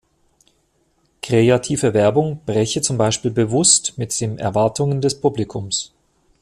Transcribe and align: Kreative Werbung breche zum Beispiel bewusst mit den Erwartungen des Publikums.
Kreative 1.21 1.93
Werbung 1.93 2.41
breche 2.43 2.81
zum 2.81 2.97
Beispiel 2.97 3.29
bewusst 3.29 3.99
mit 3.99 4.19
den 4.19 4.39
Erwartungen 4.39 4.99
des 4.99 5.21
Publikums. 5.21 5.93